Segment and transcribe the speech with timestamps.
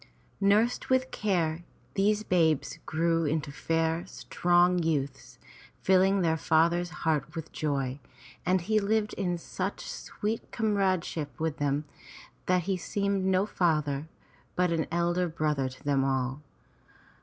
[0.39, 1.63] Nursed with care,
[1.93, 5.37] these babes grew into fair, strong youths,
[5.83, 7.99] filling their father's heart with joy,
[8.43, 11.85] and he lived in such sweet comradeship with them
[12.47, 14.07] that he seemed no father
[14.55, 16.41] but an elder brother to them all.